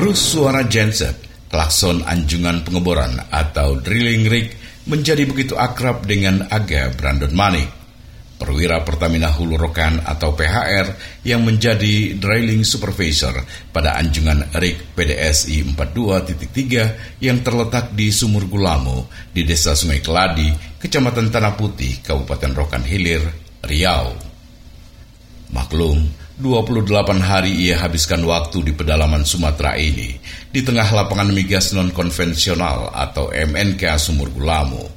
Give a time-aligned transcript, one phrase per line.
[0.00, 1.12] Gemuruh suara genset,
[1.52, 4.48] klakson anjungan pengeboran atau drilling rig
[4.88, 7.68] menjadi begitu akrab dengan Aga Brandon Manik
[8.40, 13.44] perwira Pertamina Hulu Rokan atau PHR yang menjadi drilling supervisor
[13.76, 19.04] pada anjungan RIG PDSI 42.3 yang terletak di Sumur Gulamo
[19.36, 23.20] di Desa Sungai Keladi, Kecamatan Tanah Putih, Kabupaten Rokan Hilir,
[23.68, 24.16] Riau.
[25.52, 30.16] Maklum, 28 hari ia habiskan waktu di pedalaman Sumatera ini,
[30.48, 34.88] di tengah lapangan migas non-konvensional atau MNK Sumur Gulamo.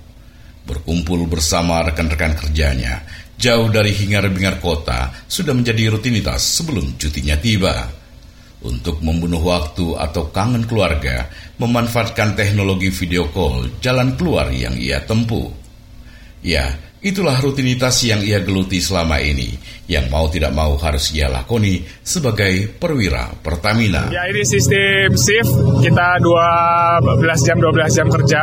[0.64, 3.04] Berkumpul bersama rekan-rekan kerjanya,
[3.36, 7.92] jauh dari hingar-bingar kota sudah menjadi rutinitas sebelum cutinya tiba.
[8.64, 11.28] Untuk membunuh waktu atau kangen keluarga,
[11.60, 15.52] memanfaatkan teknologi video call jalan keluar yang ia tempuh.
[16.40, 16.72] Ya,
[17.04, 22.72] itulah rutinitas yang ia geluti selama ini yang mau tidak mau harus ia lakoni sebagai
[22.80, 24.08] perwira Pertamina.
[24.08, 25.52] Ya ini sistem shift,
[25.84, 28.42] kita 12 jam 12 jam kerja.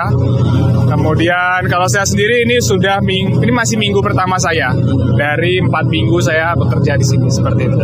[0.91, 4.75] Kemudian kalau saya sendiri ini sudah ming ini masih minggu pertama saya.
[5.17, 7.79] Dari empat minggu saya bekerja di sini seperti itu.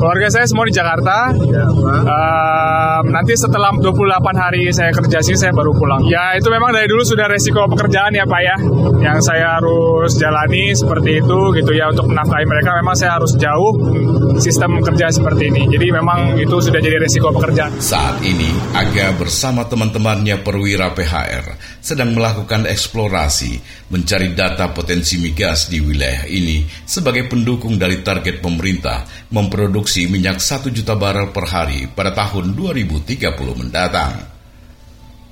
[0.00, 1.36] Keluarga saya semua di Jakarta.
[1.36, 3.92] Uh, nanti setelah 28
[4.40, 6.06] hari saya kerja sini saya baru pulang.
[6.08, 8.56] Ya itu memang dari dulu sudah resiko pekerjaan ya Pak ya.
[9.04, 13.74] Yang saya harus jalani seperti itu gitu ya untuk menafkahi mereka memang saya harus jauh
[14.38, 15.66] sistem kerja seperti ini.
[15.66, 17.74] Jadi memang itu sudah jadi resiko pekerjaan.
[17.82, 23.58] Saat ini, Aga bersama teman-temannya perwira PHR sedang melakukan eksplorasi
[23.90, 30.70] mencari data potensi migas di wilayah ini sebagai pendukung dari target pemerintah memproduksi minyak 1
[30.70, 34.35] juta barel per hari pada tahun 2030 mendatang.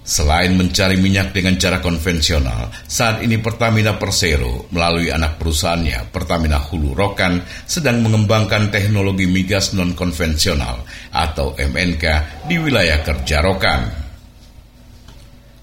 [0.04, 6.92] Selain mencari minyak dengan cara konvensional, saat ini Pertamina Persero melalui anak perusahaannya Pertamina Hulu
[6.92, 12.04] Rokan sedang mengembangkan teknologi migas non-konvensional atau MNK
[12.44, 13.80] di wilayah kerja Rokan.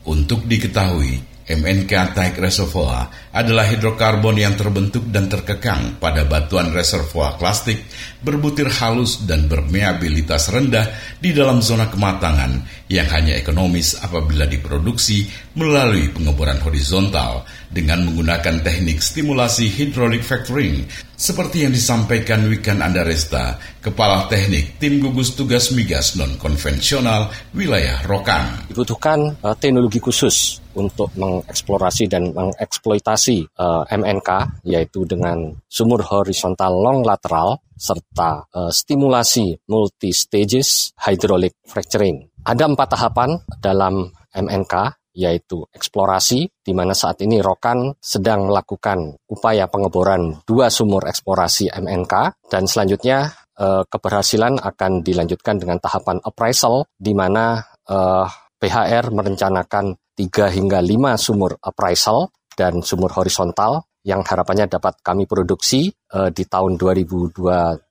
[0.09, 7.87] Untuk diketahui, MNK Tank Reservoir adalah hidrokarbon yang terbentuk dan terkekang pada batuan reservoir plastik
[8.19, 15.25] berbutir halus dan bermeabilitas rendah di dalam zona kematangan yang hanya ekonomis apabila diproduksi
[15.55, 20.83] melalui pengeboran horizontal dengan menggunakan teknik stimulasi hydraulic fracturing
[21.21, 28.65] seperti yang disampaikan Wikan Andaresta, Kepala Teknik Tim Gugus Tugas Migas Non-Konvensional Wilayah Rokan.
[28.73, 34.29] Dibutuhkan uh, teknologi khusus untuk mengeksplorasi dan mengeksploitasi uh, eh, MNK
[34.65, 42.25] yaitu dengan sumur horizontal long lateral serta uh, stimulasi multi stages hydraulic fracturing.
[42.41, 49.67] Ada empat tahapan dalam MNK yaitu eksplorasi, di mana saat ini Rokan sedang melakukan upaya
[49.67, 53.27] pengeboran dua sumur eksplorasi MNK, dan selanjutnya
[53.59, 58.27] eh, keberhasilan akan dilanjutkan dengan tahapan appraisal, di mana eh,
[58.61, 65.93] PHR merencanakan 3 hingga 5 sumur appraisal dan sumur horizontal yang harapannya dapat kami produksi
[66.13, 67.85] uh, di tahun 2027.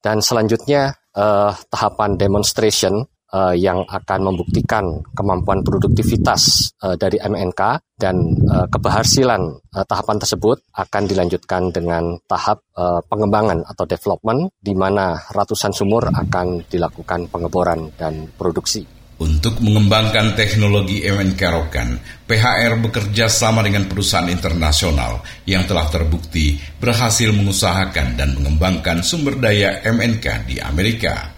[0.00, 3.00] Dan selanjutnya uh, tahapan demonstration
[3.32, 4.84] uh, yang akan membuktikan
[5.16, 7.62] kemampuan produktivitas uh, dari MNK
[7.96, 9.40] dan uh, keberhasilan
[9.72, 16.12] uh, tahapan tersebut akan dilanjutkan dengan tahap uh, pengembangan atau development di mana ratusan sumur
[16.12, 18.95] akan dilakukan pengeboran dan produksi.
[19.16, 21.96] Untuk mengembangkan teknologi MNK Rokan,
[22.28, 29.80] PHR bekerja sama dengan perusahaan internasional yang telah terbukti berhasil mengusahakan dan mengembangkan sumber daya
[29.88, 31.32] MNK di Amerika.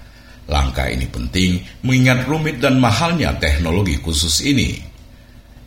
[0.50, 4.75] Langkah ini penting mengingat rumit dan mahalnya teknologi khusus ini.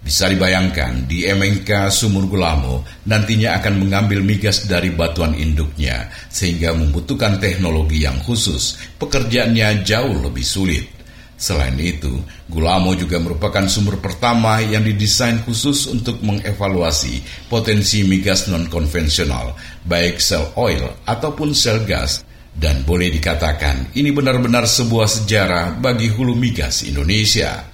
[0.03, 7.39] Bisa dibayangkan di MNK Sumur Gulamo nantinya akan mengambil migas dari batuan induknya sehingga membutuhkan
[7.39, 11.00] teknologi yang khusus, pekerjaannya jauh lebih sulit.
[11.41, 19.57] Selain itu, Gulamo juga merupakan sumber pertama yang didesain khusus untuk mengevaluasi potensi migas non-konvensional,
[19.81, 22.21] baik sel oil ataupun sel gas,
[22.53, 27.65] dan boleh dikatakan ini benar-benar sebuah sejarah bagi hulu migas Indonesia.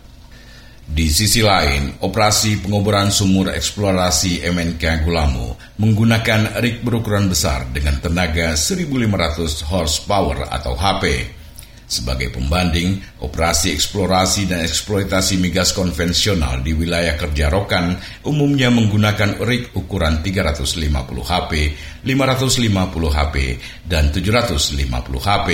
[0.88, 8.56] Di sisi lain, operasi pengoboran sumur eksplorasi MNK Gulamo menggunakan rig berukuran besar dengan tenaga
[8.56, 11.36] 1500 horsepower atau HP
[11.88, 17.96] sebagai pembanding, operasi eksplorasi dan eksploitasi migas konvensional di wilayah kerja Rokan
[18.28, 20.84] umumnya menggunakan rig ukuran 350
[21.24, 21.52] HP,
[22.04, 23.36] 550 HP,
[23.88, 25.50] dan 750 HP.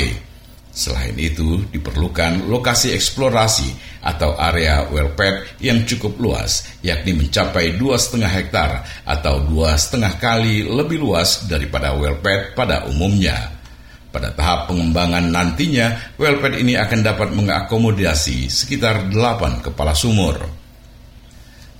[0.73, 8.81] Selain itu, diperlukan lokasi eksplorasi atau area wellpad yang cukup luas, yakni mencapai 2,5 hektar
[9.05, 13.52] atau 2,5 kali lebih luas daripada wellpad pada umumnya.
[14.13, 20.37] Pada tahap pengembangan nantinya, wellpad ini akan dapat mengakomodasi sekitar 8 kepala sumur.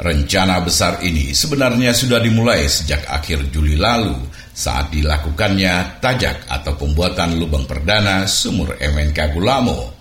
[0.02, 4.18] Rencana besar ini sebenarnya sudah dimulai sejak akhir Juli lalu
[4.50, 9.94] saat dilakukannya tajak atau pembuatan lubang perdana sumur MNK Gulamo.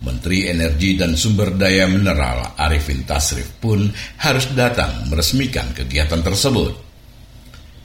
[0.00, 3.84] Menteri Energi dan Sumber Daya Mineral Arifin Tasrif pun
[4.22, 6.89] harus datang meresmikan kegiatan tersebut.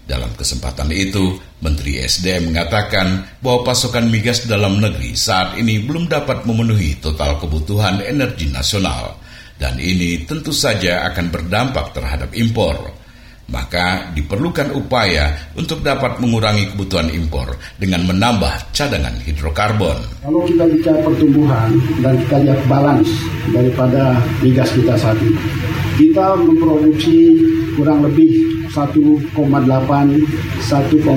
[0.05, 1.33] Dalam kesempatan itu,
[1.65, 8.05] Menteri SDM mengatakan bahwa pasokan migas dalam negeri saat ini belum dapat memenuhi total kebutuhan
[8.05, 9.17] energi nasional,
[9.57, 12.93] dan ini tentu saja akan berdampak terhadap impor.
[13.45, 20.01] Maka diperlukan upaya untuk dapat mengurangi kebutuhan impor dengan menambah cadangan hidrokarbon.
[20.25, 21.69] Kalau kita bicara pertumbuhan
[22.01, 23.09] dan kita lihat balance
[23.53, 25.37] daripada migas kita saat ini,
[25.97, 27.37] kita memproduksi
[27.77, 31.07] kurang lebih 1,8 1,9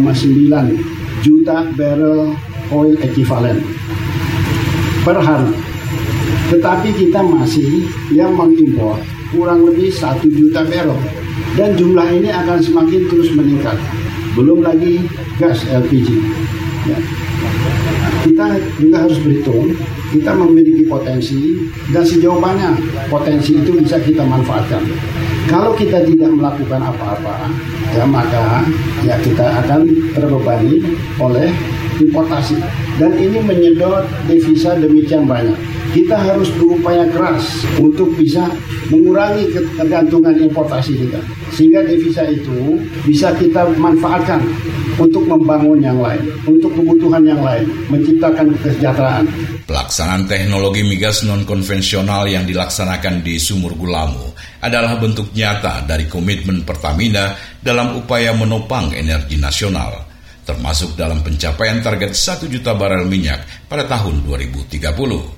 [1.26, 2.30] juta barrel
[2.70, 3.58] oil equivalent
[5.02, 5.50] per hari.
[6.54, 9.02] Tetapi kita masih yang mengimpor
[9.34, 10.94] kurang lebih 1 juta barrel
[11.58, 13.74] dan jumlah ini akan semakin terus meningkat.
[14.38, 15.02] Belum lagi
[15.42, 16.14] gas LPG.
[16.86, 16.98] Ya.
[18.22, 19.74] Kita juga harus berhitung
[20.08, 22.72] kita memiliki potensi dan sejauh mana
[23.12, 24.80] potensi itu bisa kita manfaatkan.
[25.48, 27.48] Kalau kita tidak melakukan apa-apa,
[27.96, 28.60] ya maka
[29.00, 29.80] ya kita akan
[30.12, 30.84] terbebani
[31.16, 31.48] oleh
[31.96, 32.60] importasi
[33.00, 35.56] dan ini menyedot devisa demikian banyak.
[35.88, 38.44] Kita harus berupaya keras untuk bisa
[38.92, 41.20] mengurangi ketergantungan importasi kita
[41.52, 42.76] sehingga devisa itu
[43.08, 44.40] bisa kita manfaatkan
[44.98, 49.24] untuk membangun yang lain, untuk kebutuhan yang lain, menciptakan kesejahteraan.
[49.64, 57.38] Pelaksanaan teknologi migas non-konvensional yang dilaksanakan di Sumur Gulamu adalah bentuk nyata dari komitmen Pertamina
[57.62, 59.94] dalam upaya menopang energi nasional,
[60.42, 65.37] termasuk dalam pencapaian target 1 juta barel minyak pada tahun 2030.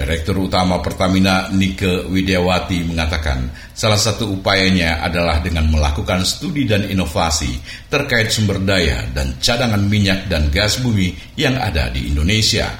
[0.00, 7.60] Direktur Utama Pertamina Nike Widiawati mengatakan salah satu upayanya adalah dengan melakukan studi dan inovasi
[7.92, 12.72] terkait sumber daya dan cadangan minyak dan gas bumi yang ada di Indonesia.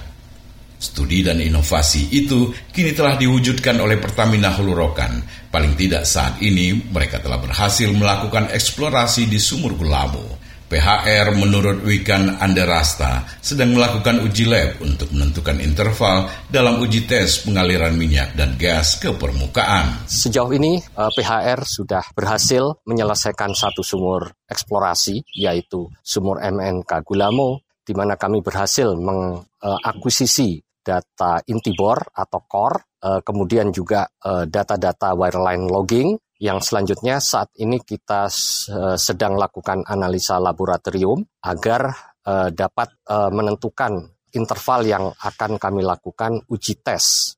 [0.80, 5.20] Studi dan inovasi itu kini telah diwujudkan oleh Pertamina Hulu Rokan.
[5.52, 10.39] Paling tidak saat ini mereka telah berhasil melakukan eksplorasi di sumur Gulamu.
[10.70, 17.98] PHR menurut Wikan Anderasta sedang melakukan uji lab untuk menentukan interval dalam uji tes pengaliran
[17.98, 20.06] minyak dan gas ke permukaan.
[20.06, 27.90] Sejauh ini eh, PHR sudah berhasil menyelesaikan satu sumur eksplorasi yaitu sumur MNK Gulamo di
[27.90, 36.16] mana kami berhasil mengakuisisi data intibor atau core, uh, kemudian juga uh, data-data wireline logging
[36.40, 41.92] yang selanjutnya saat ini kita uh, sedang lakukan analisa laboratorium agar
[42.24, 47.36] uh, dapat uh, menentukan interval yang akan kami lakukan uji tes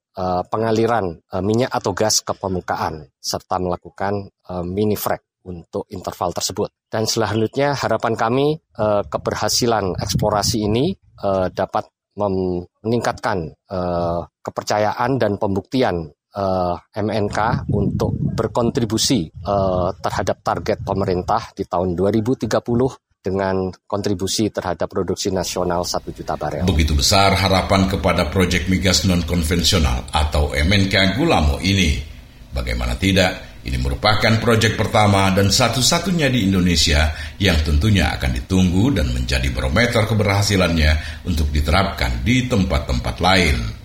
[0.52, 4.28] pengaliran minyak atau gas ke permukaan serta melakukan
[4.68, 6.68] mini frac untuk interval tersebut.
[6.84, 8.60] Dan selanjutnya harapan kami
[9.08, 10.92] keberhasilan eksplorasi ini
[11.56, 13.56] dapat meningkatkan
[14.44, 22.48] kepercayaan dan pembuktian uh, eh, MNK untuk berkontribusi uh, terhadap target pemerintah di tahun 2030
[23.22, 26.66] dengan kontribusi terhadap produksi nasional 1 juta barel.
[26.66, 32.02] Begitu besar harapan kepada proyek migas non-konvensional atau MNK Gulamo ini.
[32.52, 39.14] Bagaimana tidak, ini merupakan proyek pertama dan satu-satunya di Indonesia yang tentunya akan ditunggu dan
[39.14, 43.81] menjadi barometer keberhasilannya untuk diterapkan di tempat-tempat lain.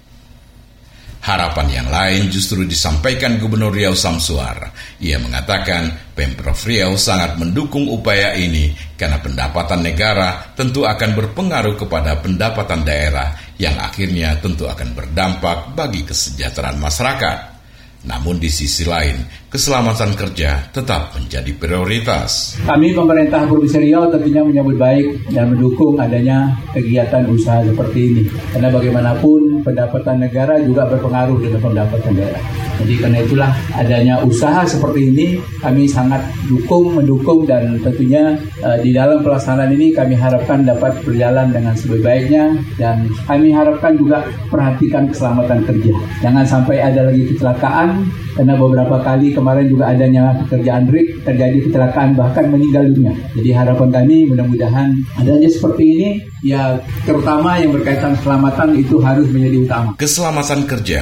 [1.28, 4.72] Harapan yang lain justru disampaikan Gubernur Riau Samsuar.
[5.04, 12.24] Ia mengatakan Pemprov Riau sangat mendukung upaya ini karena pendapatan negara tentu akan berpengaruh kepada
[12.24, 17.57] pendapatan daerah yang akhirnya tentu akan berdampak bagi kesejahteraan masyarakat.
[18.06, 22.62] Namun di sisi lain, keselamatan kerja tetap menjadi prioritas.
[22.62, 28.24] Kami pemerintah Provinsi Riau tentunya menyambut baik dan mendukung adanya kegiatan usaha seperti ini.
[28.54, 32.67] Karena bagaimanapun pendapatan negara juga berpengaruh dengan pendapatan daerah.
[32.78, 35.28] Jadi karena itulah adanya usaha seperti ini
[35.60, 41.50] kami sangat dukung, mendukung dan tentunya uh, di dalam pelaksanaan ini kami harapkan dapat berjalan
[41.50, 45.94] dengan sebaik-baiknya dan kami harapkan juga perhatikan keselamatan kerja.
[46.22, 48.08] Jangan sampai ada lagi kecelakaan
[48.38, 53.18] karena beberapa kali kemarin juga adanya pekerjaan rig terjadi kecelakaan bahkan meninggal dunia.
[53.34, 56.10] Jadi harapan kami mudah-mudahan adanya seperti ini
[56.46, 59.90] ya terutama yang berkaitan keselamatan itu harus menjadi utama.
[59.98, 61.02] Keselamatan kerja.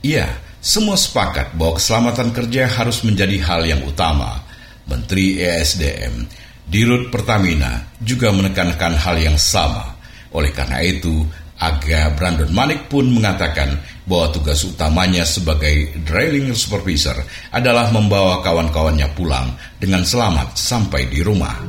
[0.00, 0.26] Iya,
[0.60, 4.44] semua sepakat bahwa keselamatan kerja harus menjadi hal yang utama.
[4.84, 6.26] Menteri ESDM
[6.70, 10.00] Dirut Pertamina juga menekankan hal yang sama
[10.30, 11.26] Oleh karena itu,
[11.60, 13.76] Aga Brandon Manik pun mengatakan
[14.08, 17.20] bahwa tugas utamanya sebagai drilling supervisor
[17.52, 21.60] adalah membawa kawan-kawannya pulang dengan selamat sampai di rumah.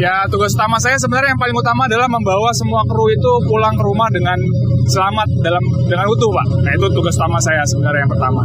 [0.00, 3.84] Ya, tugas utama saya sebenarnya yang paling utama adalah membawa semua kru itu pulang ke
[3.84, 4.40] rumah dengan
[4.88, 6.46] selamat dalam dengan utuh, Pak.
[6.64, 8.40] Nah, itu tugas utama saya sebenarnya yang pertama.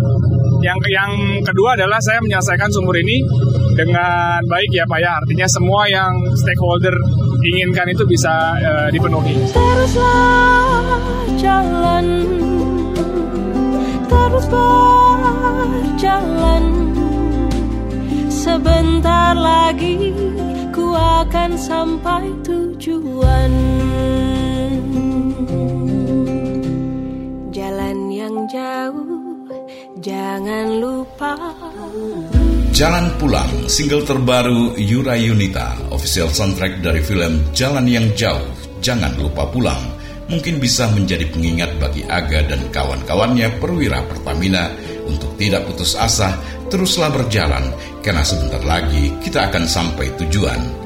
[0.60, 1.12] Yang yang
[1.48, 3.24] kedua adalah saya menyelesaikan sumur ini
[3.72, 5.16] dengan baik ya Pak ya.
[5.16, 6.96] Artinya semua yang stakeholder
[7.48, 9.40] inginkan itu bisa uh, dipenuhi.
[9.56, 10.84] Teruslah
[11.40, 12.08] jalan
[14.06, 16.64] Terus berjalan
[18.28, 20.14] Sebentar lagi
[20.96, 23.52] akan sampai tujuan.
[27.52, 29.16] Jalan yang jauh
[30.00, 31.36] jangan lupa.
[32.76, 38.52] Jalan Pulang, single terbaru Yura Yunita, official soundtrack dari film Jalan Yang Jauh,
[38.84, 39.80] Jangan Lupa Pulang,
[40.28, 44.76] mungkin bisa menjadi pengingat bagi Aga dan kawan-kawannya perwira Pertamina.
[45.08, 46.36] Untuk tidak putus asa,
[46.68, 47.72] teruslah berjalan,
[48.04, 50.85] karena sebentar lagi kita akan sampai tujuan.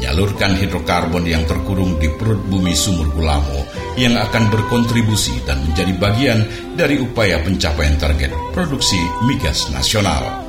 [0.00, 3.68] Menyalurkan hidrokarbon yang terkurung di perut bumi sumur Gulamo
[4.00, 6.40] yang akan berkontribusi dan menjadi bagian
[6.72, 8.96] dari upaya pencapaian target produksi
[9.28, 10.48] migas nasional.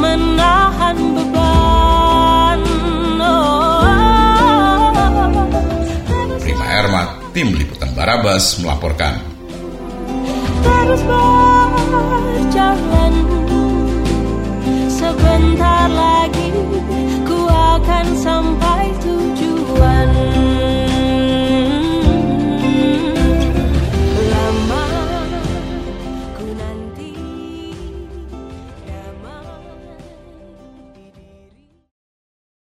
[0.00, 2.60] menahan beban
[3.20, 3.84] oh.
[6.40, 9.20] Prima Ermat, Tim Liputan Barabas melaporkan.
[10.64, 11.02] Terus
[17.80, 18.69] makan sampah